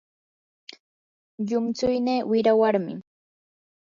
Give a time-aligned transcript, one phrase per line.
[1.47, 2.99] llumtsuynii wira warmim.